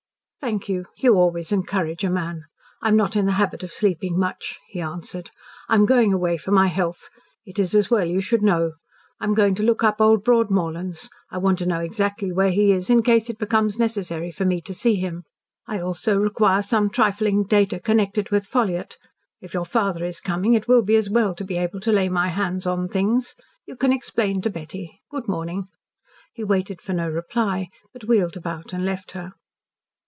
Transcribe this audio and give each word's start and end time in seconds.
"Thank 0.41 0.67
you. 0.67 0.85
You 0.97 1.13
always 1.19 1.51
encourage 1.51 2.03
a 2.03 2.09
man. 2.09 2.45
I 2.81 2.87
am 2.87 2.95
not 2.95 3.15
in 3.15 3.27
the 3.27 3.33
habit 3.33 3.61
of 3.61 3.71
sleeping 3.71 4.17
much," 4.17 4.57
he 4.69 4.81
answered. 4.81 5.29
"I 5.69 5.75
am 5.75 5.85
going 5.85 6.13
away 6.13 6.35
for 6.35 6.49
my 6.49 6.65
health. 6.65 7.09
It 7.45 7.59
is 7.59 7.75
as 7.75 7.91
well 7.91 8.03
you 8.05 8.21
should 8.21 8.41
know. 8.41 8.71
I 9.19 9.25
am 9.25 9.35
going 9.35 9.53
to 9.53 9.63
look 9.63 9.83
up 9.83 10.01
old 10.01 10.23
Broadmorlands. 10.25 11.09
I 11.29 11.37
want 11.37 11.59
to 11.59 11.67
know 11.67 11.79
exactly 11.81 12.31
where 12.31 12.49
he 12.49 12.71
is, 12.71 12.89
in 12.89 13.03
case 13.03 13.29
it 13.29 13.37
becomes 13.37 13.77
necessary 13.77 14.31
for 14.31 14.43
me 14.43 14.61
to 14.61 14.73
see 14.73 14.95
him. 14.95 15.25
I 15.67 15.77
also 15.79 16.17
require 16.17 16.63
some 16.63 16.89
trifling 16.89 17.43
data 17.43 17.79
connected 17.79 18.31
with 18.31 18.47
Ffolliott. 18.47 18.97
If 19.41 19.53
your 19.53 19.65
father 19.65 20.03
is 20.03 20.19
coming, 20.19 20.55
it 20.55 20.67
will 20.67 20.81
be 20.81 20.95
as 20.95 21.07
well 21.07 21.35
to 21.35 21.43
be 21.45 21.57
able 21.57 21.81
to 21.81 21.91
lay 21.91 22.09
my 22.09 22.29
hands 22.29 22.65
on 22.65 22.87
things. 22.87 23.35
You 23.67 23.75
can 23.75 23.93
explain 23.93 24.41
to 24.41 24.49
Betty. 24.49 25.01
Good 25.11 25.27
morning." 25.27 25.67
He 26.33 26.43
waited 26.43 26.81
for 26.81 26.93
no 26.93 27.07
reply, 27.07 27.69
but 27.93 28.05
wheeled 28.05 28.35
about 28.35 28.73
and 28.73 28.83
left 28.83 29.11
her. 29.11 29.33